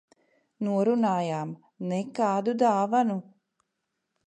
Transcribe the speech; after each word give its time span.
Norunājām- 0.67 1.51
nekādu 1.93 2.57
dāvanu. 2.65 3.21